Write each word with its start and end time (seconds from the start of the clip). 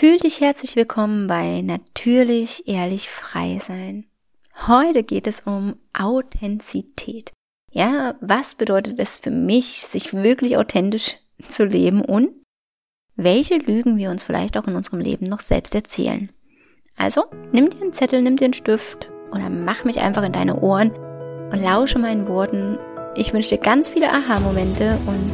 Fühl 0.00 0.16
dich 0.16 0.40
herzlich 0.40 0.76
willkommen 0.76 1.26
bei 1.26 1.60
Natürlich, 1.60 2.66
Ehrlich, 2.66 3.10
Frei 3.10 3.60
sein. 3.62 4.06
Heute 4.66 5.02
geht 5.02 5.26
es 5.26 5.42
um 5.44 5.76
Authentizität. 5.92 7.32
Ja, 7.70 8.14
was 8.22 8.54
bedeutet 8.54 8.98
es 8.98 9.18
für 9.18 9.30
mich, 9.30 9.86
sich 9.86 10.14
wirklich 10.14 10.56
authentisch 10.56 11.18
zu 11.50 11.66
leben 11.66 12.00
und 12.00 12.30
welche 13.16 13.56
Lügen 13.56 13.98
wir 13.98 14.08
uns 14.08 14.24
vielleicht 14.24 14.56
auch 14.56 14.66
in 14.66 14.74
unserem 14.74 15.00
Leben 15.00 15.26
noch 15.26 15.40
selbst 15.40 15.74
erzählen. 15.74 16.30
Also, 16.96 17.26
nimm 17.52 17.68
dir 17.68 17.82
einen 17.82 17.92
Zettel, 17.92 18.22
nimm 18.22 18.36
dir 18.36 18.46
einen 18.46 18.54
Stift 18.54 19.10
oder 19.32 19.50
mach 19.50 19.84
mich 19.84 20.00
einfach 20.00 20.22
in 20.22 20.32
deine 20.32 20.60
Ohren 20.60 20.92
und 21.52 21.62
lausche 21.62 21.98
meinen 21.98 22.26
Worten. 22.26 22.78
Ich 23.16 23.34
wünsche 23.34 23.50
dir 23.50 23.60
ganz 23.60 23.90
viele 23.90 24.10
Aha-Momente 24.10 24.98
und 25.06 25.30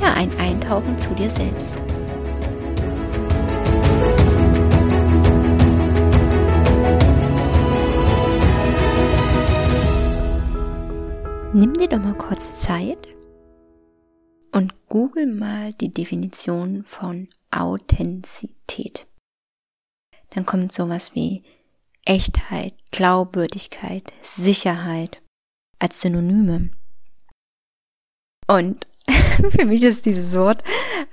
ja, 0.00 0.14
ein 0.14 0.34
Eintauchen 0.38 0.96
zu 0.96 1.14
dir 1.14 1.28
selbst. 1.28 1.82
Nimm 11.58 11.72
dir 11.72 11.88
doch 11.88 12.00
mal 12.00 12.12
kurz 12.12 12.60
Zeit 12.60 13.08
und 14.52 14.74
google 14.90 15.24
mal 15.24 15.72
die 15.72 15.88
Definition 15.88 16.84
von 16.84 17.28
Authentizität. 17.50 19.06
Dann 20.34 20.44
kommt 20.44 20.70
sowas 20.70 21.14
wie 21.14 21.44
Echtheit, 22.04 22.74
Glaubwürdigkeit, 22.90 24.12
Sicherheit 24.20 25.22
als 25.78 26.02
Synonyme. 26.02 26.72
Und 28.46 28.86
für 29.48 29.64
mich 29.64 29.82
ist 29.82 30.04
dieses 30.04 30.36
Wort 30.36 30.62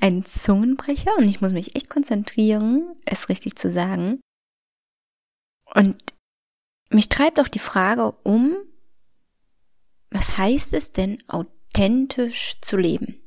ein 0.01 0.25
Zungenbrecher 0.25 1.15
und 1.17 1.23
ich 1.23 1.39
muss 1.39 1.53
mich 1.53 1.77
echt 1.77 1.89
konzentrieren, 1.89 2.97
es 3.05 3.29
richtig 3.29 3.55
zu 3.55 3.71
sagen. 3.71 4.19
Und 5.73 6.13
mich 6.89 7.07
treibt 7.07 7.39
auch 7.39 7.47
die 7.47 7.59
Frage 7.59 8.11
um, 8.23 8.57
heißt 10.37 10.73
es 10.73 10.91
denn, 10.91 11.21
authentisch 11.27 12.55
zu 12.61 12.77
leben? 12.77 13.21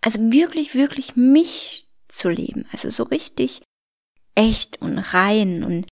Also 0.00 0.20
wirklich, 0.32 0.74
wirklich 0.74 1.16
mich 1.16 1.88
zu 2.08 2.28
leben. 2.28 2.66
Also 2.72 2.90
so 2.90 3.02
richtig 3.04 3.62
echt 4.34 4.80
und 4.80 4.98
rein 4.98 5.64
und 5.64 5.86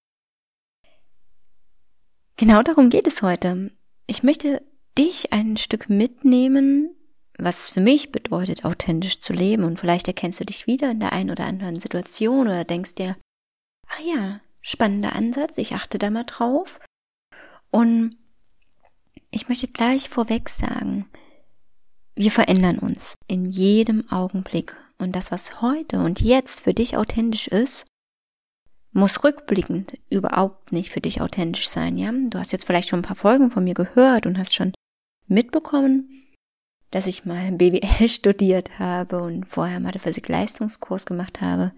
genau 2.37 2.63
darum 2.63 2.91
geht 2.91 3.07
es 3.07 3.23
heute. 3.23 3.71
Ich 4.07 4.23
möchte 4.23 4.63
dich 4.99 5.33
ein 5.33 5.57
Stück 5.57 5.89
mitnehmen, 5.89 6.95
was 7.39 7.71
für 7.71 7.81
mich 7.81 8.13
bedeutet, 8.13 8.65
authentisch 8.65 9.21
zu 9.21 9.33
leben. 9.33 9.65
Und 9.65 9.79
vielleicht 9.79 10.07
erkennst 10.07 10.41
du 10.41 10.45
dich 10.45 10.67
wieder 10.67 10.91
in 10.91 11.01
der 11.01 11.13
einen 11.13 11.31
oder 11.31 11.47
anderen 11.47 11.81
Situation 11.81 12.47
oder 12.47 12.65
denkst 12.65 12.95
dir, 12.95 13.17
ah 13.89 14.03
ja, 14.05 14.41
spannender 14.61 15.15
Ansatz, 15.15 15.59
ich 15.59 15.73
achte 15.73 15.99
da 15.99 16.11
mal 16.11 16.25
drauf. 16.25 16.81
Und 17.71 18.17
ich 19.35 19.49
möchte 19.49 19.69
gleich 19.69 20.09
vorweg 20.09 20.49
sagen, 20.49 21.07
wir 22.15 22.31
verändern 22.31 22.79
uns 22.79 23.15
in 23.27 23.45
jedem 23.45 24.11
Augenblick 24.11 24.77
und 24.99 25.17
das, 25.17 25.33
was 25.33 25.61
heute 25.61 25.99
und 25.99 26.21
jetzt 26.21 26.61
für 26.61 26.75
dich 26.75 26.97
authentisch 26.97 27.49
ist, 27.49 27.87
muss 28.93 29.25
rückblickend 29.25 29.99
überhaupt 30.09 30.71
nicht 30.71 30.91
für 30.91 31.01
dich 31.01 31.21
authentisch 31.21 31.69
sein, 31.69 31.99
ja? 31.99 32.13
Du 32.13 32.39
hast 32.39 32.53
jetzt 32.53 32.65
vielleicht 32.65 32.89
schon 32.89 33.01
ein 33.01 33.05
paar 33.05 33.17
Folgen 33.17 33.51
von 33.51 33.65
mir 33.65 33.75
gehört 33.75 34.25
und 34.27 34.39
hast 34.39 34.55
schon 34.55 34.73
mitbekommen, 35.27 36.09
dass 36.93 37.09
ich 37.09 37.25
mal 37.25 37.51
BWL 37.59 38.09
studiert 38.09 38.79
habe 38.79 39.21
und 39.21 39.47
vorher 39.47 39.81
Mathe 39.81 39.99
Physik 39.99 40.29
Leistungskurs 40.29 41.07
gemacht 41.07 41.41
habe. 41.41 41.73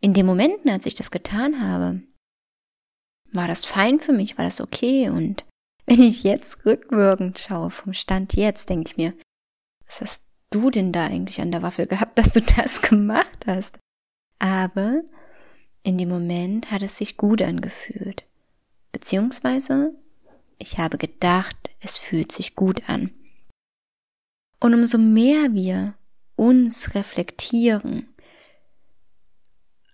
In 0.00 0.14
den 0.14 0.26
Momenten, 0.26 0.70
als 0.70 0.86
ich 0.86 0.94
das 0.94 1.10
getan 1.10 1.60
habe, 1.60 2.02
war 3.32 3.48
das 3.48 3.64
fein 3.64 3.98
für 3.98 4.12
mich, 4.12 4.38
war 4.38 4.44
das 4.44 4.60
okay 4.60 5.10
und 5.10 5.44
wenn 5.86 6.00
ich 6.00 6.22
jetzt 6.22 6.64
rückwirkend 6.64 7.38
schaue, 7.38 7.70
vom 7.70 7.92
Stand 7.92 8.34
jetzt, 8.34 8.68
denke 8.68 8.90
ich 8.90 8.96
mir, 8.96 9.14
was 9.86 10.00
hast 10.00 10.22
du 10.50 10.70
denn 10.70 10.92
da 10.92 11.06
eigentlich 11.06 11.40
an 11.40 11.52
der 11.52 11.62
Waffel 11.62 11.86
gehabt, 11.86 12.18
dass 12.18 12.32
du 12.32 12.40
das 12.40 12.82
gemacht 12.82 13.46
hast? 13.46 13.78
Aber 14.38 15.02
in 15.82 15.98
dem 15.98 16.08
Moment 16.08 16.70
hat 16.70 16.82
es 16.82 16.96
sich 16.96 17.16
gut 17.16 17.42
angefühlt. 17.42 18.24
Beziehungsweise 18.92 19.94
ich 20.58 20.78
habe 20.78 20.98
gedacht, 20.98 21.70
es 21.80 21.98
fühlt 21.98 22.32
sich 22.32 22.54
gut 22.54 22.88
an. 22.88 23.12
Und 24.60 24.74
umso 24.74 24.98
mehr 24.98 25.52
wir 25.54 25.94
uns 26.36 26.94
reflektieren, 26.94 28.11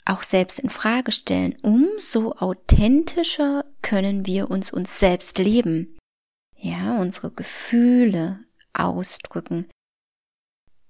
auch 0.08 0.22
selbst 0.22 0.58
in 0.58 0.70
Frage 0.70 1.12
stellen, 1.12 1.56
umso 1.62 2.32
authentischer 2.32 3.64
können 3.82 4.26
wir 4.26 4.50
uns 4.50 4.72
uns 4.72 4.98
selbst 4.98 5.38
leben. 5.38 5.96
Ja, 6.56 6.98
unsere 6.98 7.30
Gefühle 7.30 8.40
ausdrücken. 8.72 9.68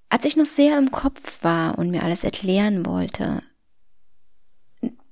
Als 0.09 0.25
ich 0.25 0.37
noch 0.37 0.47
sehr 0.47 0.79
im 0.79 0.91
Kopf 0.91 1.43
war 1.43 1.79
und 1.79 1.91
mir 1.91 2.03
alles 2.03 2.25
erklären 2.25 2.87
wollte, 2.87 3.43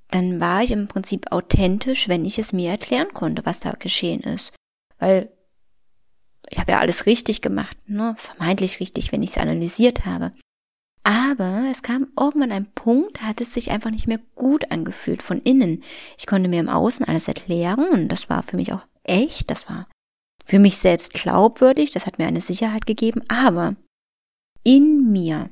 dann 0.09 0.41
war 0.41 0.63
ich 0.63 0.71
im 0.71 0.89
Prinzip 0.89 1.33
authentisch, 1.33 2.09
wenn 2.09 2.25
ich 2.25 2.39
es 2.39 2.53
mir 2.53 2.71
erklären 2.71 3.09
konnte, 3.13 3.45
was 3.45 3.61
da 3.61 3.73
geschehen 3.73 4.21
ist. 4.21 4.53
Weil 4.99 5.31
ich 6.49 6.59
habe 6.59 6.73
ja 6.73 6.79
alles 6.79 7.07
richtig 7.07 7.43
gemacht, 7.43 7.77
ne? 7.87 8.15
vermeintlich 8.19 8.81
richtig, 8.81 9.13
wenn 9.13 9.23
ich 9.23 9.31
es 9.31 9.39
analysiert 9.39 10.07
habe. 10.07 10.33
Aber 11.07 11.69
es 11.71 11.83
kam 11.83 12.09
irgendwann 12.19 12.51
ein 12.51 12.67
Punkt, 12.73 13.23
hat 13.23 13.41
es 13.41 13.55
sich 13.55 13.71
einfach 13.71 13.93
nicht 13.93 14.09
mehr 14.09 14.19
gut 14.35 14.73
angefühlt 14.73 15.23
von 15.23 15.41
innen. 15.41 15.85
Ich 16.19 16.27
konnte 16.27 16.49
mir 16.49 16.59
im 16.59 16.69
Außen 16.69 17.07
alles 17.07 17.29
erklären 17.29 17.89
und 17.91 18.09
das 18.09 18.29
war 18.29 18.43
für 18.43 18.57
mich 18.57 18.73
auch 18.73 18.85
echt, 19.05 19.49
das 19.49 19.69
war 19.69 19.87
für 20.45 20.59
mich 20.59 20.79
selbst 20.79 21.15
glaubwürdig, 21.15 21.93
das 21.93 22.07
hat 22.07 22.19
mir 22.19 22.27
eine 22.27 22.41
Sicherheit 22.41 22.87
gegeben, 22.87 23.23
aber 23.29 23.77
in 24.65 25.13
mir 25.13 25.49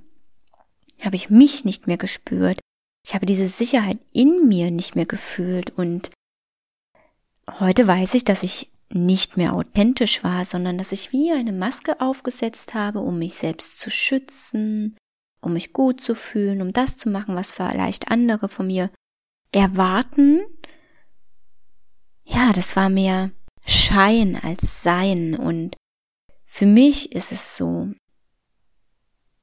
habe 1.01 1.15
ich 1.15 1.31
mich 1.31 1.65
nicht 1.65 1.87
mehr 1.87 1.99
gespürt. 1.99 2.59
Ich 3.07 3.15
habe 3.15 3.25
diese 3.25 3.47
Sicherheit 3.47 3.99
in 4.13 4.49
mir 4.49 4.73
nicht 4.73 4.97
mehr 4.97 5.07
gefühlt 5.07 5.71
und 5.71 6.11
heute 7.61 7.87
weiß 7.87 8.15
ich, 8.15 8.25
dass 8.25 8.43
ich 8.43 8.73
nicht 8.93 9.37
mehr 9.37 9.53
authentisch 9.53 10.25
war, 10.25 10.45
sondern 10.45 10.79
dass 10.79 10.91
ich 10.91 11.13
wie 11.13 11.31
eine 11.31 11.53
Maske 11.53 12.01
aufgesetzt 12.01 12.75
habe, 12.75 12.99
um 12.99 13.21
mich 13.21 13.35
selbst 13.35 13.79
zu 13.79 13.89
schützen, 13.89 14.97
um 15.45 15.53
mich 15.53 15.73
gut 15.73 16.01
zu 16.01 16.15
fühlen, 16.15 16.63
um 16.63 16.73
das 16.73 16.97
zu 16.97 17.09
machen, 17.11 17.35
was 17.35 17.53
vielleicht 17.53 18.11
andere 18.11 18.49
von 18.49 18.67
mir 18.67 18.91
erwarten. 19.53 20.43
Ja, 22.25 22.53
das 22.53 22.77
war 22.77 22.89
mehr 22.89 23.33
Schein 23.67 24.37
als 24.43 24.83
Sein 24.83 25.35
und 25.35 25.77
für 26.45 26.67
mich 26.67 27.13
ist 27.13 27.33
es 27.33 27.57
so, 27.57 27.91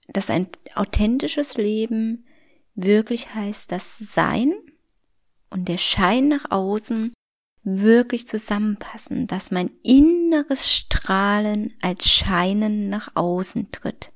dass 0.07 0.29
ein 0.29 0.47
authentisches 0.75 1.57
Leben 1.57 2.25
wirklich 2.75 3.33
heißt, 3.33 3.71
das 3.71 3.97
Sein 3.97 4.53
und 5.49 5.67
der 5.67 5.77
Schein 5.77 6.29
nach 6.29 6.49
außen 6.49 7.13
wirklich 7.63 8.27
zusammenpassen, 8.27 9.27
dass 9.27 9.51
mein 9.51 9.71
inneres 9.83 10.71
Strahlen 10.71 11.73
als 11.81 12.09
Scheinen 12.09 12.89
nach 12.89 13.15
außen 13.15 13.71
tritt. 13.71 14.11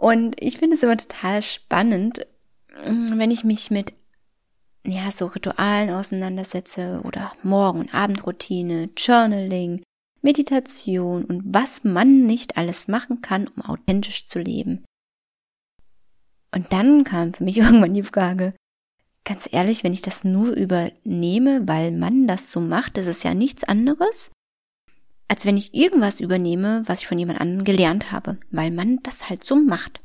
Und 0.00 0.40
ich 0.40 0.56
finde 0.56 0.76
es 0.76 0.82
immer 0.82 0.96
total 0.96 1.42
spannend, 1.42 2.26
mm, 2.86 3.18
wenn 3.18 3.30
ich 3.30 3.44
mich 3.44 3.70
mit 3.70 3.92
ja, 4.82 5.10
so 5.10 5.26
Ritualen 5.26 5.90
auseinandersetze 5.90 7.02
oder 7.04 7.32
Morgen- 7.42 7.80
und 7.80 7.94
Abendroutine, 7.94 8.88
Journaling, 8.96 9.82
Meditation 10.22 11.26
und 11.26 11.42
was 11.44 11.84
man 11.84 12.24
nicht 12.24 12.56
alles 12.56 12.88
machen 12.88 13.20
kann, 13.20 13.46
um 13.48 13.60
authentisch 13.60 14.24
zu 14.24 14.38
leben. 14.38 14.86
Und 16.50 16.72
dann 16.72 17.04
kam 17.04 17.34
für 17.34 17.44
mich 17.44 17.58
irgendwann 17.58 17.92
die 17.92 18.02
Frage, 18.02 18.54
ganz 19.26 19.50
ehrlich, 19.52 19.84
wenn 19.84 19.92
ich 19.92 20.00
das 20.00 20.24
nur 20.24 20.52
übernehme, 20.52 21.68
weil 21.68 21.92
man 21.92 22.26
das 22.26 22.50
so 22.50 22.62
macht, 22.62 22.96
ist 22.96 23.06
es 23.06 23.22
ja 23.22 23.34
nichts 23.34 23.64
anderes, 23.64 24.30
als 25.30 25.46
wenn 25.46 25.56
ich 25.56 25.74
irgendwas 25.74 26.18
übernehme, 26.18 26.82
was 26.86 27.02
ich 27.02 27.06
von 27.06 27.16
jemand 27.16 27.40
anderem 27.40 27.62
gelernt 27.62 28.10
habe, 28.10 28.40
weil 28.50 28.72
man 28.72 28.98
das 29.04 29.30
halt 29.30 29.44
so 29.44 29.54
macht. 29.54 30.00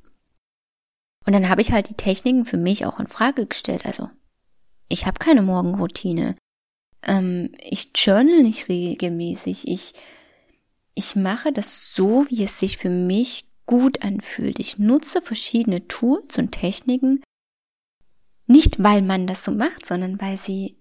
Und 1.26 1.34
dann 1.34 1.50
habe 1.50 1.62
ich 1.62 1.72
halt 1.72 1.90
die 1.90 1.96
Techniken 1.96 2.46
für 2.46 2.58
mich 2.58 2.86
auch 2.86 3.00
in 3.00 3.08
Frage 3.08 3.48
gestellt. 3.48 3.88
Also, 3.88 4.08
ich 4.88 5.08
habe 5.08 5.18
keine 5.18 5.42
Morgenroutine. 5.42 6.36
Ähm, 7.02 7.56
ich 7.58 7.90
journal 7.96 8.44
nicht 8.44 8.70
regelmäßig. 8.70 9.68
Ich, 9.68 9.94
ich 10.94 11.16
mache 11.16 11.52
das 11.52 11.96
so, 11.96 12.28
wie 12.30 12.44
es 12.44 12.60
sich 12.60 12.78
für 12.78 12.92
mich 12.92 13.50
gut 13.66 14.04
anfühlt. 14.04 14.60
Ich 14.60 14.78
nutze 14.78 15.24
verschiedene 15.24 15.88
Tools 15.88 16.38
und 16.38 16.52
Techniken, 16.52 17.24
nicht 18.46 18.84
weil 18.84 19.02
man 19.02 19.26
das 19.26 19.44
so 19.44 19.52
macht, 19.52 19.88
sondern 19.88 20.22
weil 20.22 20.38
sie 20.38 20.78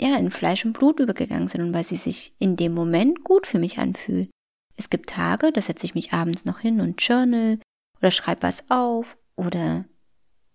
ja, 0.00 0.16
in 0.16 0.30
Fleisch 0.30 0.64
und 0.64 0.72
Blut 0.72 1.00
übergegangen 1.00 1.48
sind 1.48 1.62
und 1.62 1.74
weil 1.74 1.84
sie 1.84 1.96
sich 1.96 2.34
in 2.38 2.56
dem 2.56 2.74
Moment 2.74 3.22
gut 3.22 3.46
für 3.46 3.58
mich 3.58 3.78
anfühlen. 3.78 4.30
Es 4.76 4.90
gibt 4.90 5.10
Tage, 5.10 5.52
da 5.52 5.62
setze 5.62 5.86
ich 5.86 5.94
mich 5.94 6.12
abends 6.12 6.44
noch 6.44 6.58
hin 6.58 6.80
und 6.80 7.00
journal 7.00 7.60
oder 7.98 8.10
schreibe 8.10 8.42
was 8.42 8.68
auf 8.70 9.16
oder 9.36 9.84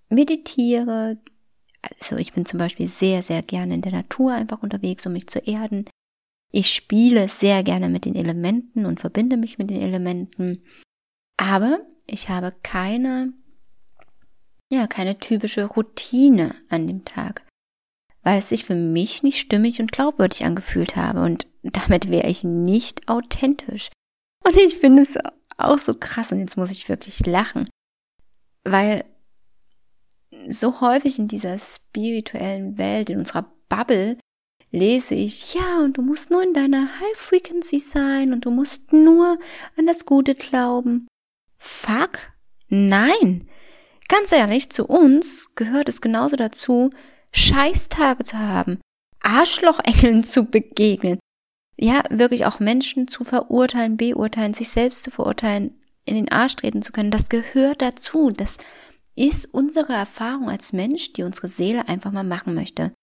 meditiere, 0.10 1.20
Also 2.00 2.18
ich 2.18 2.34
bin 2.34 2.46
zum 2.46 2.60
Beispiel 2.60 2.90
sehr, 2.90 3.24
sehr 3.24 3.42
gerne 3.42 3.76
in 3.76 3.82
der 3.82 3.94
Natur 3.94 4.34
einfach 4.34 4.62
unterwegs, 4.62 5.06
um 5.06 5.14
mich 5.14 5.28
zu 5.28 5.40
erden. 5.40 5.86
Ich 6.52 6.74
spiele 6.74 7.28
sehr 7.28 7.64
gerne 7.64 7.90
mit 7.90 8.06
den 8.06 8.16
Elementen 8.16 8.86
und 8.86 9.00
verbinde 9.00 9.38
mich 9.38 9.58
mit 9.58 9.70
den 9.70 9.82
Elementen. 9.82 10.64
Aber 11.38 11.80
ich 12.06 12.28
habe 12.28 12.54
keine, 12.64 13.34
ja, 14.72 14.88
keine 14.88 15.20
typische 15.20 15.66
Routine 15.66 16.56
an 16.70 16.88
dem 16.88 17.06
Tag, 17.06 17.46
weil 18.30 18.38
es 18.38 18.50
sich 18.50 18.64
für 18.64 18.76
mich 18.76 19.24
nicht 19.24 19.40
stimmig 19.40 19.82
und 19.82 19.92
glaubwürdig 19.92 20.46
angefühlt 20.46 20.96
habe 20.96 21.22
und 21.24 21.48
damit 21.64 22.12
wäre 22.12 22.30
ich 22.30 22.44
nicht 22.44 23.10
authentisch. 23.10 23.90
Und 24.46 24.56
ich 24.56 24.78
finde 24.78 25.02
es 25.02 25.18
auch 25.58 25.80
so 25.80 25.96
krass 25.96 26.32
und 26.32 26.40
jetzt 26.40 26.56
muss 26.56 26.70
ich 26.70 26.90
wirklich 26.90 27.26
lachen, 27.26 27.68
weil 28.64 29.04
so 30.48 30.80
häufig 30.80 31.18
in 31.18 31.28
dieser 31.28 31.58
spirituellen 31.58 32.78
Welt, 32.78 33.10
in 33.10 33.18
unserer 33.18 33.52
Bubble, 33.68 34.20
lese 34.70 35.16
ich, 35.16 35.56
ja, 35.56 35.80
und 35.80 35.98
du 35.98 36.04
musst 36.04 36.30
nur 36.30 36.44
in 36.44 36.54
deiner 36.54 37.00
High 37.00 37.18
Frequency 37.18 37.80
sein 37.80 38.32
und 38.32 38.46
du 38.46 38.52
musst 38.52 38.94
nur 38.94 39.40
an 39.76 39.88
das 39.88 40.06
Gute 40.06 40.36
glauben. 40.36 41.08
Fuck? 41.58 42.32
Nein. 42.68 43.50
Ganz 44.08 44.32
ehrlich, 44.32 44.70
zu 44.70 44.86
uns 44.86 45.56
gehört 45.56 45.90
es 45.90 46.00
genauso 46.00 46.36
dazu, 46.36 46.92
Scheißtage 47.32 48.24
zu 48.24 48.38
haben, 48.38 48.80
Arschlochengeln 49.22 50.24
zu 50.26 50.46
begegnen, 50.46 51.20
ja, 51.78 52.04
wirklich 52.10 52.46
auch 52.46 52.60
Menschen 52.60 53.08
zu 53.08 53.24
verurteilen, 53.24 53.96
beurteilen, 53.96 54.54
sich 54.54 54.70
selbst 54.70 55.04
zu 55.04 55.12
verurteilen, 55.12 55.80
in 56.06 56.16
den 56.16 56.32
Arsch 56.32 56.56
treten 56.56 56.82
zu 56.82 56.92
können, 56.92 57.12
das 57.12 57.30
gehört 57.30 57.82
dazu. 57.82 58.32
Das 58.32 58.58
ist 59.16 59.54
unsere 59.54 59.94
Erfahrung 59.94 60.50
als 60.50 60.74
Mensch, 60.74 61.14
die 61.14 61.24
unsere 61.24 61.48
Seele 61.48 61.88
einfach 61.88 62.12
mal 62.12 62.24
machen 62.24 62.54
möchte. 62.54 62.94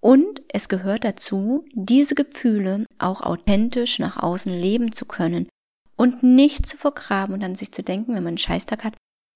Und 0.00 0.42
es 0.52 0.68
gehört 0.68 1.04
dazu, 1.04 1.64
diese 1.72 2.14
Gefühle 2.14 2.86
auch 2.98 3.20
authentisch 3.20 3.98
nach 3.98 4.16
außen 4.16 4.52
leben 4.52 4.92
zu 4.92 5.04
können 5.06 5.48
und 5.96 6.22
nicht 6.22 6.66
zu 6.66 6.76
vergraben 6.76 7.34
und 7.34 7.44
an 7.44 7.54
sich 7.54 7.72
zu 7.72 7.82
denken, 7.82 8.14
wenn 8.14 8.24
man 8.24 8.32
einen 8.32 8.38
Scheißtag 8.38 8.82
hat, 8.82 8.94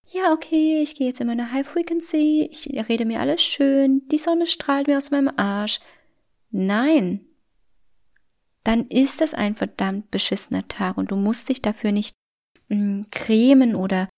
ja, 0.08 0.32
okay, 0.32 0.82
ich 0.82 0.94
gehe 0.94 1.08
jetzt 1.08 1.20
in 1.20 1.26
meine 1.26 1.52
High 1.52 1.66
Frequency, 1.66 2.48
ich 2.50 2.68
rede 2.88 3.04
mir 3.04 3.20
alles 3.20 3.42
schön, 3.42 4.06
die 4.08 4.18
Sonne 4.18 4.46
strahlt 4.46 4.86
mir 4.86 4.96
aus 4.96 5.10
meinem 5.10 5.30
Arsch. 5.36 5.80
Nein. 6.50 7.26
Dann 8.64 8.86
ist 8.88 9.20
das 9.20 9.34
ein 9.34 9.54
verdammt 9.54 10.10
beschissener 10.10 10.66
Tag 10.68 10.96
und 10.96 11.10
du 11.10 11.16
musst 11.16 11.48
dich 11.48 11.62
dafür 11.62 11.92
nicht 11.92 12.16
mh, 12.68 12.76
mm, 12.76 13.04
cremen 13.10 13.74
oder 13.74 14.08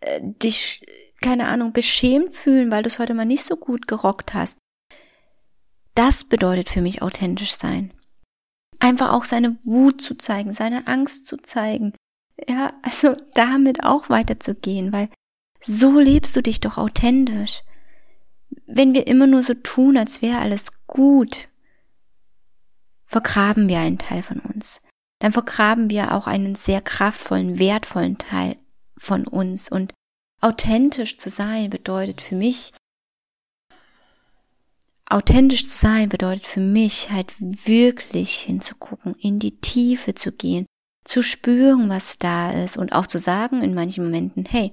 äh, 0.00 0.20
dich, 0.22 0.82
keine 1.22 1.48
Ahnung, 1.48 1.72
beschämt 1.72 2.32
fühlen, 2.32 2.70
weil 2.70 2.82
du 2.82 2.88
es 2.88 2.98
heute 2.98 3.14
mal 3.14 3.24
nicht 3.24 3.44
so 3.44 3.56
gut 3.56 3.88
gerockt 3.88 4.34
hast. 4.34 4.58
Das 5.94 6.24
bedeutet 6.24 6.68
für 6.68 6.82
mich 6.82 7.00
authentisch 7.00 7.56
sein. 7.56 7.92
Einfach 8.78 9.12
auch 9.12 9.24
seine 9.24 9.56
Wut 9.64 10.02
zu 10.02 10.16
zeigen, 10.16 10.52
seine 10.52 10.86
Angst 10.86 11.26
zu 11.26 11.38
zeigen. 11.38 11.94
Ja, 12.46 12.74
also 12.82 13.16
damit 13.34 13.82
auch 13.82 14.10
weiterzugehen, 14.10 14.92
weil 14.92 15.08
so 15.66 15.98
lebst 15.98 16.36
du 16.36 16.42
dich 16.42 16.60
doch 16.60 16.78
authentisch. 16.78 17.62
Wenn 18.66 18.94
wir 18.94 19.06
immer 19.06 19.26
nur 19.26 19.42
so 19.42 19.54
tun, 19.54 19.96
als 19.96 20.22
wäre 20.22 20.38
alles 20.38 20.86
gut, 20.86 21.48
vergraben 23.06 23.68
wir 23.68 23.80
einen 23.80 23.98
Teil 23.98 24.22
von 24.22 24.38
uns. 24.40 24.80
Dann 25.18 25.32
vergraben 25.32 25.90
wir 25.90 26.14
auch 26.14 26.26
einen 26.26 26.54
sehr 26.54 26.80
kraftvollen, 26.80 27.58
wertvollen 27.58 28.18
Teil 28.18 28.56
von 28.96 29.26
uns. 29.26 29.68
Und 29.68 29.92
authentisch 30.40 31.18
zu 31.18 31.30
sein 31.30 31.70
bedeutet 31.70 32.20
für 32.20 32.36
mich, 32.36 32.72
authentisch 35.08 35.68
zu 35.68 35.76
sein 35.76 36.08
bedeutet 36.08 36.46
für 36.46 36.60
mich 36.60 37.10
halt 37.10 37.34
wirklich 37.38 38.34
hinzugucken, 38.34 39.14
in 39.16 39.38
die 39.40 39.60
Tiefe 39.60 40.14
zu 40.14 40.30
gehen, 40.30 40.66
zu 41.04 41.22
spüren, 41.22 41.88
was 41.88 42.18
da 42.18 42.50
ist 42.50 42.76
und 42.76 42.92
auch 42.92 43.06
zu 43.06 43.18
sagen 43.18 43.62
in 43.62 43.74
manchen 43.74 44.04
Momenten, 44.04 44.44
hey, 44.44 44.72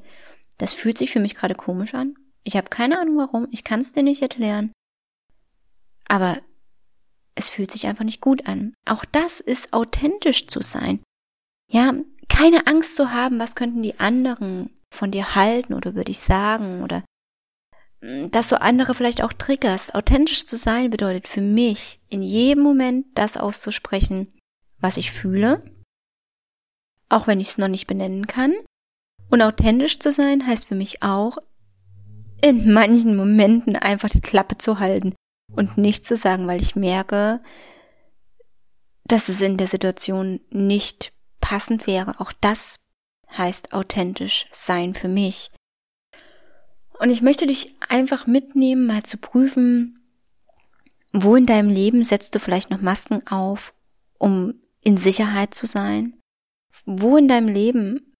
das 0.58 0.74
fühlt 0.74 0.98
sich 0.98 1.12
für 1.12 1.20
mich 1.20 1.36
gerade 1.36 1.56
komisch 1.56 1.94
an. 1.94 2.16
Ich 2.44 2.56
habe 2.58 2.70
keine 2.70 3.00
Ahnung 3.00 3.18
warum, 3.18 3.48
ich 3.52 3.64
kann 3.64 3.80
es 3.80 3.94
dir 3.94 4.04
nicht 4.04 4.22
erklären. 4.22 4.72
Aber 6.08 6.38
es 7.36 7.50
fühlt 7.50 7.72
sich 7.72 7.88
einfach 7.88 8.04
nicht 8.04 8.22
gut 8.22 8.48
an. 8.48 8.74
Auch 8.86 9.06
das 9.06 9.40
ist 9.40 9.74
authentisch 9.74 10.48
zu 10.48 10.62
sein. 10.62 11.02
Ja, 11.72 11.94
keine 12.30 12.68
Angst 12.68 12.96
zu 12.96 13.12
haben, 13.12 13.40
was 13.40 13.56
könnten 13.56 13.82
die 13.82 14.00
anderen 14.00 14.70
von 14.94 15.12
dir 15.12 15.36
halten 15.36 15.74
oder 15.74 15.90
über 15.90 16.04
dich 16.04 16.20
sagen 16.20 16.84
oder 16.84 17.04
hm, 18.02 18.30
dass 18.32 18.50
du 18.50 18.62
andere 18.62 18.94
vielleicht 18.94 19.24
auch 19.24 19.34
triggerst. 19.34 19.96
Authentisch 19.96 20.46
zu 20.46 20.58
sein 20.58 20.90
bedeutet 20.90 21.28
für 21.28 21.42
mich, 21.42 22.00
in 22.10 22.22
jedem 22.22 22.62
Moment 22.62 23.08
das 23.16 23.38
auszusprechen, 23.38 24.34
was 24.80 24.98
ich 24.98 25.12
fühle, 25.12 25.64
auch 27.10 27.28
wenn 27.28 27.40
ich 27.40 27.50
es 27.50 27.58
noch 27.58 27.70
nicht 27.70 27.88
benennen 27.88 28.28
kann. 28.28 28.54
Und 29.30 29.42
authentisch 29.42 30.00
zu 30.00 30.12
sein 30.12 30.46
heißt 30.46 30.68
für 30.68 30.76
mich 30.76 31.02
auch, 31.02 31.38
in 32.42 32.74
manchen 32.74 33.16
Momenten 33.16 33.76
einfach 33.76 34.10
die 34.10 34.22
Klappe 34.22 34.58
zu 34.58 34.80
halten 34.80 35.16
und 35.56 35.78
nichts 35.78 36.08
zu 36.08 36.18
sagen, 36.18 36.46
weil 36.48 36.62
ich 36.62 36.76
merke, 36.76 37.42
dass 39.06 39.30
es 39.30 39.42
in 39.42 39.58
der 39.58 39.68
Situation 39.68 40.42
nicht 40.50 41.14
passend 41.40 41.88
wäre. 41.88 42.20
Auch 42.20 42.34
das 42.42 42.80
heißt 43.32 43.74
authentisch 43.74 44.48
sein 44.52 44.94
für 44.94 45.08
mich. 45.08 45.52
Und 47.00 47.10
ich 47.10 47.22
möchte 47.22 47.48
dich 47.48 47.76
einfach 47.90 48.28
mitnehmen, 48.28 48.86
mal 48.86 49.04
zu 49.04 49.18
prüfen, 49.18 50.00
wo 51.12 51.36
in 51.36 51.46
deinem 51.46 51.70
Leben 51.70 52.04
setzt 52.04 52.36
du 52.36 52.40
vielleicht 52.40 52.70
noch 52.70 52.82
Masken 52.82 53.26
auf, 53.28 53.74
um 54.18 54.56
in 54.82 54.98
Sicherheit 54.98 55.54
zu 55.54 55.66
sein? 55.66 56.20
Wo 56.86 57.18
in 57.18 57.28
deinem 57.28 57.48
Leben 57.48 58.13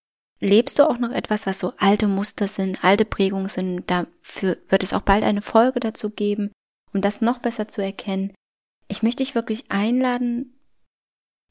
lebst 0.44 0.80
du 0.80 0.88
auch 0.88 1.00
noch 1.00 1.12
etwas, 1.12 1.48
was 1.48 1.60
so 1.60 1.74
alte 1.78 2.08
Muster 2.08 2.48
sind, 2.48 2.84
alte 2.84 3.06
Prägungen 3.06 3.50
sind? 3.50 3.90
Dafür 3.90 4.58
wird 4.68 4.84
es 4.84 4.94
auch 4.94 5.02
bald 5.02 5.24
eine 5.24 5.42
Folge 5.42 5.80
dazu 5.80 6.10
geben, 6.10 6.52
um 6.94 7.02
das 7.02 7.22
noch 7.22 7.40
besser 7.40 7.68
zu 7.68 7.82
erkennen. 7.82 8.34
Ich 8.88 9.02
möchte 9.02 9.24
dich 9.24 9.36
wirklich 9.36 9.72
einladen, 9.72 10.60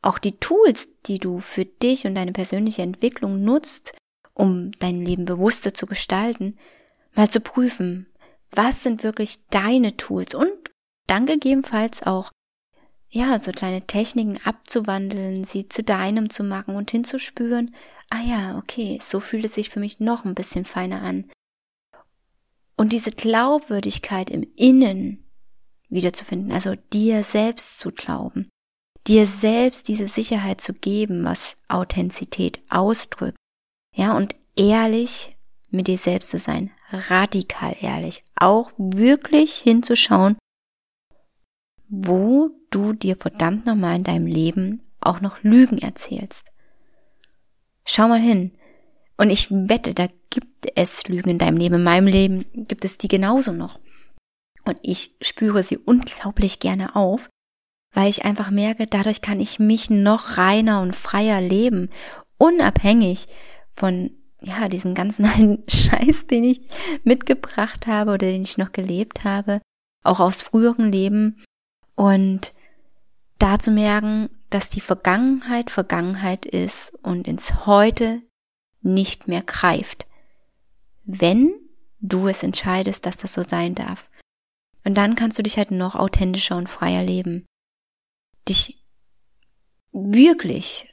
auch 0.03 0.19
die 0.19 0.39
Tools, 0.39 0.89
die 1.07 1.19
du 1.19 1.39
für 1.39 1.65
dich 1.65 2.07
und 2.07 2.15
deine 2.15 2.33
persönliche 2.33 2.83
Entwicklung 2.83 3.43
nutzt, 3.43 3.93
um 4.35 4.73
dein 4.73 4.97
Leben 4.97 5.25
bewusster 5.25 5.75
zu 5.75 5.87
gestalten, 5.87 6.59
mal 7.15 7.31
zu 7.31 7.41
prüfen, 7.41 8.07
was 8.51 8.83
sind 8.83 9.03
wirklich 9.03 9.47
deine 9.49 9.97
Tools 9.97 10.35
und 10.35 10.53
dann 11.07 11.27
gegebenenfalls 11.27 12.03
auch 12.03 12.31
ja, 13.09 13.39
so 13.39 13.53
kleine 13.53 13.87
Techniken 13.87 14.41
abzuwandeln, 14.43 15.45
sie 15.45 15.69
zu 15.69 15.83
deinem 15.83 16.31
zu 16.31 16.45
machen 16.45 16.75
und 16.75 16.91
hinzuspüren, 16.91 17.75
ah 18.13 18.21
ja, 18.21 18.59
okay, 18.59 18.99
so 19.03 19.21
fühlt 19.21 19.45
es 19.45 19.55
sich 19.55 19.71
für 19.71 19.81
mich 19.81 19.99
noch 19.99 20.25
ein 20.25 20.35
bisschen 20.35 20.65
feiner 20.65 21.01
an. 21.03 21.31
Und 22.77 22.93
diese 22.93 23.11
Glaubwürdigkeit 23.11 24.29
im 24.29 24.47
Innen 24.55 25.25
wiederzufinden, 25.89 26.53
also 26.53 26.75
dir 26.93 27.25
selbst 27.25 27.79
zu 27.79 27.91
glauben, 27.91 28.51
dir 29.07 29.27
selbst 29.27 29.89
diese 29.89 30.09
Sicherheit 30.09 30.61
zu 30.61 30.75
geben, 30.75 31.25
was 31.25 31.57
Authentizität 31.69 32.61
ausdrückt. 32.69 33.37
Ja, 33.95 34.15
und 34.17 34.37
ehrlich 34.57 35.37
mit 35.71 35.87
dir 35.87 35.99
selbst 35.99 36.31
zu 36.31 36.39
sein, 36.39 36.71
radikal 36.91 37.75
ehrlich, 37.81 38.25
auch 38.35 38.73
wirklich 38.77 39.55
hinzuschauen, 39.57 40.37
wo 41.89 42.51
du 42.71 42.93
dir 42.93 43.17
verdammt 43.17 43.65
nochmal 43.65 43.97
in 43.97 44.05
deinem 44.05 44.27
Leben 44.27 44.83
auch 45.01 45.21
noch 45.21 45.43
Lügen 45.43 45.79
erzählst. 45.79 46.53
Schau 47.85 48.09
mal 48.09 48.21
hin. 48.21 48.53
Und 49.17 49.31
ich 49.31 49.51
wette, 49.51 49.95
da 49.95 50.09
gibt 50.31 50.71
es 50.75 51.07
Lügen 51.07 51.31
in 51.31 51.39
deinem 51.39 51.57
Leben. 51.57 51.77
In 51.77 51.85
meinem 51.85 52.07
Leben 52.07 52.47
gibt 52.55 52.85
es 52.85 52.99
die 52.99 53.09
genauso 53.09 53.53
noch. 53.53 53.79
Und 54.65 54.79
ich 54.83 55.17
spüre 55.21 55.63
sie 55.63 55.79
unglaublich 55.79 56.61
gerne 56.61 56.95
auf, 56.97 57.29
weil 57.93 58.09
ich 58.09 58.25
einfach 58.25 58.51
merke, 58.51 58.87
dadurch 58.87 59.21
kann 59.21 59.41
ich 59.41 59.59
mich 59.59 59.91
noch 59.91 60.39
reiner 60.39 60.81
und 60.81 60.97
freier 60.97 61.41
leben, 61.41 61.91
unabhängig 62.39 63.27
von 63.75 64.11
ja, 64.41 64.69
diesem 64.69 64.95
ganzen 64.95 65.63
Scheiß, 65.69 66.27
den 66.27 66.45
ich 66.45 66.61
mitgebracht 67.05 67.87
habe 67.87 68.13
oder 68.13 68.27
den 68.27 68.43
ich 68.43 68.59
noch 68.59 68.73
gelebt 68.73 69.25
habe, 69.25 69.61
auch 70.05 70.21
aus 70.21 70.43
früheren 70.43 70.91
Leben 70.91 71.43
und 71.95 72.53
da 73.39 73.59
zu 73.59 73.71
merken, 73.71 74.31
dass 74.55 74.71
die 74.71 74.81
Vergangenheit 74.81 75.71
Vergangenheit 75.71 76.47
ist 76.47 76.93
und 77.03 77.27
ins 77.27 77.67
Heute 77.67 78.23
nicht 78.81 79.29
mehr 79.29 79.43
greift, 79.43 80.07
wenn 81.05 81.53
du 82.01 82.29
es 82.29 82.43
entscheidest, 82.43 83.07
dass 83.07 83.17
das 83.17 83.33
so 83.33 83.43
sein 83.43 83.75
darf. 83.75 84.11
Und 84.85 84.95
dann 84.95 85.15
kannst 85.15 85.39
du 85.39 85.43
dich 85.43 85.57
halt 85.57 85.71
noch 85.71 85.95
authentischer 85.95 86.57
und 86.57 86.69
freier 86.69 87.03
leben 87.03 87.47
dich 88.49 88.85
wirklich 89.93 90.89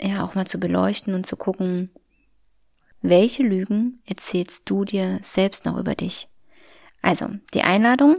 ja 0.00 0.24
auch 0.24 0.34
mal 0.34 0.46
zu 0.46 0.58
beleuchten 0.58 1.14
und 1.14 1.26
zu 1.26 1.36
gucken, 1.36 1.90
welche 3.00 3.42
Lügen 3.42 4.00
erzählst 4.04 4.68
du 4.68 4.84
dir 4.84 5.20
selbst 5.22 5.64
noch 5.64 5.76
über 5.76 5.94
dich? 5.94 6.28
Also, 7.02 7.28
die 7.52 7.62
Einladung, 7.62 8.16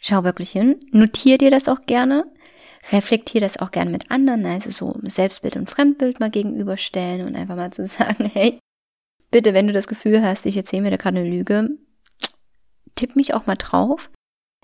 schau 0.00 0.24
wirklich 0.24 0.50
hin, 0.50 0.80
notier 0.92 1.38
dir 1.38 1.50
das 1.50 1.68
auch 1.68 1.82
gerne, 1.82 2.24
reflektier 2.90 3.40
das 3.40 3.58
auch 3.58 3.70
gerne 3.70 3.90
mit 3.90 4.10
anderen, 4.10 4.44
also 4.46 4.70
so 4.70 4.98
Selbstbild 5.02 5.56
und 5.56 5.70
Fremdbild 5.70 6.20
mal 6.20 6.30
gegenüberstellen 6.30 7.26
und 7.26 7.36
einfach 7.36 7.56
mal 7.56 7.72
zu 7.72 7.86
sagen, 7.86 8.24
hey, 8.24 8.58
bitte, 9.30 9.54
wenn 9.54 9.66
du 9.66 9.72
das 9.72 9.86
Gefühl 9.86 10.22
hast, 10.22 10.46
ich 10.46 10.56
erzähle 10.56 10.82
mir 10.82 10.90
da 10.90 10.96
gerade 10.96 11.20
eine 11.20 11.28
Lüge, 11.28 11.70
tipp 12.94 13.16
mich 13.16 13.34
auch 13.34 13.46
mal 13.46 13.56
drauf. 13.56 14.10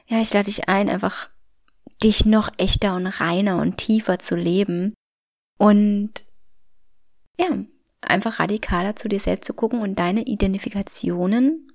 Ja, 0.06 0.20
ich 0.20 0.32
lade 0.32 0.46
dich 0.46 0.68
ein, 0.68 0.88
einfach 0.88 1.28
dich 2.02 2.24
noch 2.24 2.50
echter 2.58 2.94
und 2.94 3.06
reiner 3.06 3.58
und 3.58 3.76
tiefer 3.76 4.18
zu 4.18 4.36
leben 4.36 4.94
und 5.58 6.24
ja, 7.38 7.46
einfach 8.00 8.38
radikaler 8.38 8.96
zu 8.96 9.08
dir 9.08 9.20
selbst 9.20 9.46
zu 9.46 9.54
gucken 9.54 9.80
und 9.80 9.98
deine 9.98 10.22
Identifikationen 10.22 11.72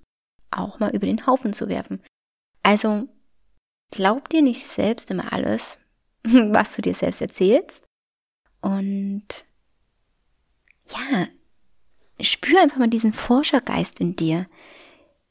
auch 0.51 0.79
mal 0.79 0.95
über 0.95 1.05
den 1.05 1.25
Haufen 1.27 1.53
zu 1.53 1.67
werfen. 1.67 2.01
Also 2.63 3.07
glaub 3.91 4.29
dir 4.29 4.41
nicht 4.41 4.65
selbst 4.65 5.12
immer 5.12 5.33
alles, 5.33 5.77
was 6.51 6.75
du 6.75 6.81
dir 6.81 6.93
selbst 6.93 7.21
erzählst. 7.21 7.85
Und 8.61 9.25
ja, 10.87 11.27
spür 12.21 12.61
einfach 12.61 12.77
mal 12.77 12.87
diesen 12.87 13.13
Forschergeist 13.13 13.99
in 13.99 14.15
dir. 14.15 14.47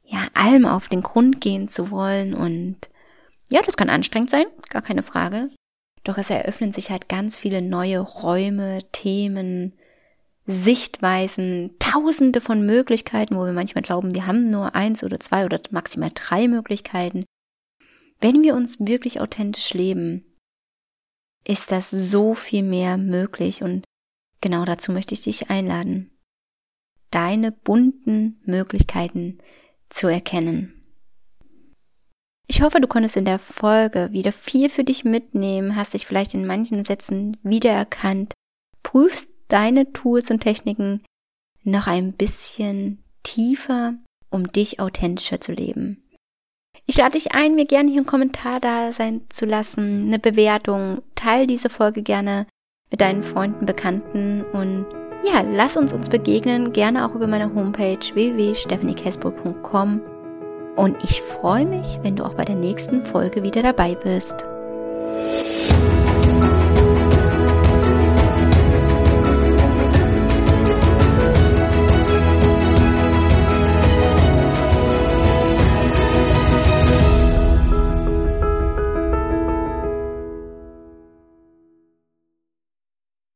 Ja, 0.05 0.29
allem 0.35 0.67
auf 0.67 0.89
den 0.89 1.01
Grund 1.01 1.41
gehen 1.41 1.69
zu 1.69 1.91
wollen 1.91 2.35
und 2.35 2.91
ja, 3.49 3.63
das 3.63 3.77
kann 3.77 3.89
anstrengend 3.89 4.31
sein, 4.31 4.47
gar 4.69 4.83
keine 4.83 5.03
Frage. 5.03 5.51
Doch 6.05 6.19
es 6.19 6.31
eröffnen 6.31 6.73
sich 6.73 6.91
halt 6.91 7.09
ganz 7.09 7.37
viele 7.37 7.63
neue 7.63 8.01
Räume, 8.01 8.81
Themen, 8.93 9.75
Sichtweisen, 10.47 11.77
tausende 11.79 12.41
von 12.41 12.67
Möglichkeiten, 12.67 13.37
wo 13.37 13.45
wir 13.45 13.53
manchmal 13.53 13.83
glauben, 13.83 14.15
wir 14.15 14.27
haben 14.27 14.51
nur 14.51 14.75
eins 14.75 15.05
oder 15.05 15.21
zwei 15.21 15.45
oder 15.45 15.61
maximal 15.71 16.11
drei 16.13 16.49
Möglichkeiten. 16.49 17.25
Wenn 18.21 18.43
wir 18.43 18.55
uns 18.55 18.81
wirklich 18.81 19.21
authentisch 19.21 19.73
leben, 19.75 20.25
ist 21.45 21.73
das 21.73 21.91
so 21.91 22.35
viel 22.35 22.63
mehr 22.63 22.99
möglich 22.99 23.63
und 23.63 23.85
genau 24.41 24.65
dazu 24.65 24.93
möchte 24.93 25.15
ich 25.15 25.23
dich 25.23 25.51
einladen, 25.51 26.11
deine 27.11 27.53
bunten 27.53 28.41
Möglichkeiten 28.45 29.39
zu 29.89 30.09
erkennen. 30.09 30.75
Ich 32.49 32.61
hoffe, 32.61 32.81
du 32.81 32.89
konntest 32.89 33.17
in 33.17 33.25
der 33.25 33.39
Folge 33.39 34.09
wieder 34.13 34.33
viel 34.33 34.69
für 34.69 34.85
dich 34.85 35.05
mitnehmen, 35.05 35.77
hast 35.77 35.95
dich 35.95 36.07
vielleicht 36.07 36.35
in 36.35 36.47
manchen 36.47 36.85
Sätzen 36.85 37.37
wiedererkannt, 37.43 38.35
prüfst 38.83 39.31
deine 39.49 39.93
Tools 39.93 40.31
und 40.31 40.41
Techniken 40.41 41.03
noch 41.63 41.87
ein 41.87 42.13
bisschen 42.13 43.03
tiefer, 43.23 43.95
um 44.31 44.49
dich 44.49 44.81
authentischer 44.81 45.41
zu 45.41 45.53
leben. 45.53 46.02
Ich 46.87 46.97
lade 46.97 47.13
dich 47.13 47.33
ein, 47.33 47.55
mir 47.55 47.65
gerne 47.65 47.91
hier 47.91 48.01
einen 48.01 48.07
Kommentar 48.07 48.61
da 48.61 48.93
sein 48.93 49.23
zu 49.29 49.47
lassen, 49.47 50.09
eine 50.09 50.19
Bewertung. 50.19 51.03
Teil 51.15 51.47
diese 51.47 51.71
Folge 51.71 52.03
gerne 52.03 52.47
mit 52.91 53.01
deinen 53.01 53.23
Freunden, 53.23 53.67
Bekannten 53.67 54.45
und 54.53 54.87
ja, 55.25 55.43
lass 55.43 55.77
uns 55.77 55.93
uns 55.93 56.09
begegnen, 56.09 56.73
gerne 56.73 57.07
auch 57.07 57.15
über 57.15 57.29
meine 57.29 57.55
Homepage 57.55 57.99
www.stephaniekespo.com. 58.13 60.01
Und 60.75 61.05
ich 61.05 61.23
freue 61.23 61.67
mich, 61.67 61.99
wenn 62.03 62.17
du 62.17 62.25
auch 62.25 62.35
bei 62.35 62.45
der 62.45 62.57
nächsten 62.57 63.05
Folge 63.05 63.45
wieder 63.45 63.63
dabei 63.63 63.95
bist. 63.95 64.35